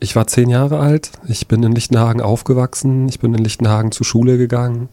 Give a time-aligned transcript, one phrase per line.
[0.00, 4.06] Ich war zehn Jahre alt, ich bin in Lichtenhagen aufgewachsen, ich bin in Lichtenhagen zur
[4.06, 4.88] Schule gegangen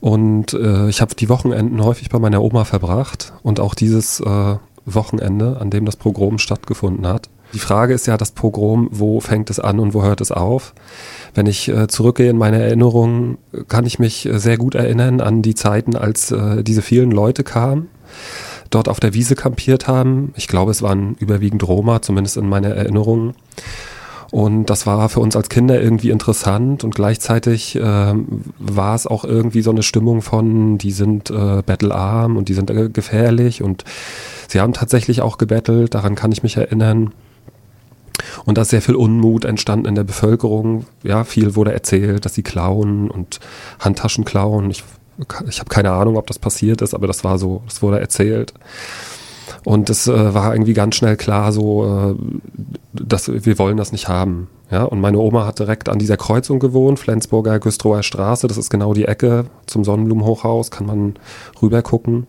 [0.00, 4.56] und äh, ich habe die Wochenenden häufig bei meiner Oma verbracht und auch dieses äh,
[4.84, 7.28] Wochenende, an dem das Pogrom stattgefunden hat.
[7.52, 10.72] Die Frage ist ja das Pogrom, wo fängt es an und wo hört es auf?
[11.34, 13.38] Wenn ich äh, zurückgehe in meine Erinnerungen,
[13.68, 17.42] kann ich mich äh, sehr gut erinnern an die Zeiten, als äh, diese vielen Leute
[17.44, 17.88] kamen,
[18.70, 20.32] dort auf der Wiese kampiert haben.
[20.36, 23.34] Ich glaube, es waren überwiegend Roma, zumindest in meiner Erinnerung.
[24.30, 28.14] Und das war für uns als Kinder irgendwie interessant und gleichzeitig äh,
[28.58, 32.70] war es auch irgendwie so eine Stimmung von, die sind äh, battlearm und die sind
[32.70, 33.84] äh, gefährlich und
[34.46, 37.12] sie haben tatsächlich auch gebettelt, daran kann ich mich erinnern.
[38.44, 40.86] Und da ist sehr viel Unmut entstanden in der Bevölkerung.
[41.02, 43.40] Ja, viel wurde erzählt, dass sie klauen und
[43.80, 44.70] Handtaschen klauen.
[44.70, 44.84] Ich,
[45.48, 48.54] ich habe keine Ahnung, ob das passiert ist, aber das war so, das wurde erzählt.
[49.64, 52.59] Und es äh, war irgendwie ganz schnell klar, so, äh,
[52.92, 54.48] dass wir wollen das nicht haben.
[54.70, 58.46] Ja, und meine Oma hat direkt an dieser Kreuzung gewohnt, Flensburger Güstrower Straße.
[58.46, 61.14] Das ist genau die Ecke zum Sonnenblumenhochhaus, kann man
[61.60, 62.26] rüber gucken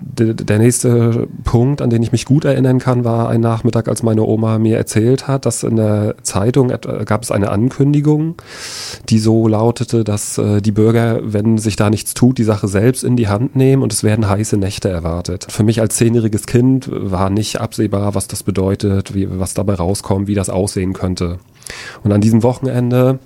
[0.00, 4.22] der nächste Punkt, an den ich mich gut erinnern kann, war ein Nachmittag, als meine
[4.22, 8.36] Oma mir erzählt hat, dass in der Zeitung gab es eine Ankündigung,
[9.08, 13.04] die so lautete, dass äh, die Bürger, wenn sich da nichts tut, die Sache selbst
[13.04, 15.46] in die Hand nehmen und es werden heiße Nächte erwartet.
[15.48, 20.28] Für mich als zehnjähriges Kind war nicht absehbar, was das bedeutet, wie, was dabei rauskommt,
[20.28, 21.38] wie das aussehen könnte.
[22.02, 23.18] Und an diesem Wochenende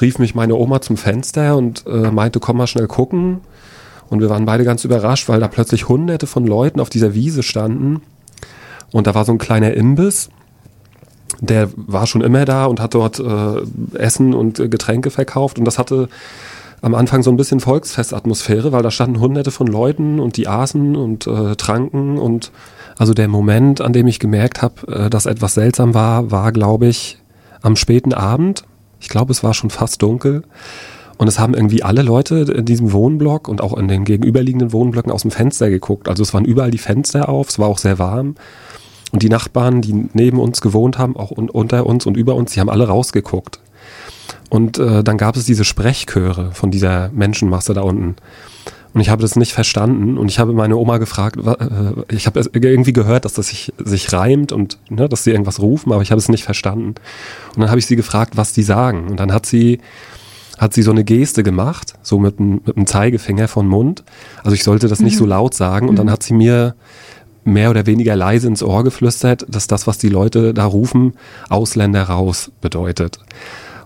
[0.00, 3.40] rief mich meine Oma zum Fenster und äh, meinte, komm mal schnell gucken.
[4.10, 7.42] Und wir waren beide ganz überrascht, weil da plötzlich hunderte von Leuten auf dieser Wiese
[7.42, 8.02] standen.
[8.92, 10.28] Und da war so ein kleiner Imbiss.
[11.40, 15.58] Der war schon immer da und hat dort äh, Essen und äh, Getränke verkauft.
[15.58, 16.08] Und das hatte
[16.82, 20.96] am Anfang so ein bisschen Volksfestatmosphäre, weil da standen hunderte von Leuten und die aßen
[20.96, 22.18] und äh, tranken.
[22.18, 22.50] Und
[22.98, 26.88] also der Moment, an dem ich gemerkt habe, äh, dass etwas seltsam war, war, glaube
[26.88, 27.18] ich,
[27.62, 28.64] am späten Abend.
[28.98, 30.42] Ich glaube, es war schon fast dunkel.
[31.20, 35.12] Und es haben irgendwie alle Leute in diesem Wohnblock und auch in den gegenüberliegenden Wohnblöcken
[35.12, 36.08] aus dem Fenster geguckt.
[36.08, 38.36] Also es waren überall die Fenster auf, es war auch sehr warm.
[39.12, 42.52] Und die Nachbarn, die neben uns gewohnt haben, auch un unter uns und über uns,
[42.52, 43.60] die haben alle rausgeguckt.
[44.48, 48.16] Und äh, dann gab es diese Sprechchöre von dieser Menschenmasse da unten.
[48.94, 50.16] Und ich habe das nicht verstanden.
[50.16, 54.10] Und ich habe meine Oma gefragt, äh, ich habe irgendwie gehört, dass das sich, sich
[54.14, 56.94] reimt und ne, dass sie irgendwas rufen, aber ich habe es nicht verstanden.
[57.54, 59.06] Und dann habe ich sie gefragt, was die sagen.
[59.10, 59.80] Und dann hat sie
[60.60, 64.04] hat sie so eine Geste gemacht, so mit, einem, mit einem Zeigefinger von Mund.
[64.44, 65.30] Also ich sollte das nicht so mhm.
[65.30, 65.88] laut sagen.
[65.88, 66.10] Und dann mhm.
[66.10, 66.74] hat sie mir
[67.44, 71.14] mehr oder weniger leise ins Ohr geflüstert, dass das, was die Leute da rufen,
[71.48, 73.18] Ausländer raus bedeutet.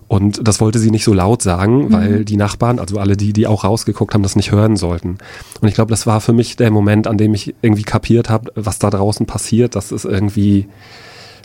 [0.09, 1.93] Und das wollte sie nicht so laut sagen, mhm.
[1.93, 5.17] weil die Nachbarn, also alle die, die auch rausgeguckt haben, das nicht hören sollten.
[5.61, 8.51] Und ich glaube, das war für mich der Moment, an dem ich irgendwie kapiert habe,
[8.55, 9.75] was da draußen passiert.
[9.75, 10.67] Das ist irgendwie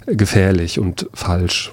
[0.06, 1.72] gefährlich und falsch.